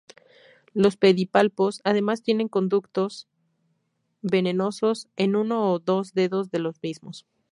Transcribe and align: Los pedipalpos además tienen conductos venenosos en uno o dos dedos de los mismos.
Los 0.73 0.97
pedipalpos 0.97 1.79
además 1.83 2.23
tienen 2.23 2.47
conductos 2.47 3.27
venenosos 4.23 5.07
en 5.15 5.35
uno 5.35 5.71
o 5.71 5.77
dos 5.77 6.15
dedos 6.15 6.49
de 6.49 6.57
los 6.57 6.81
mismos. 6.81 7.27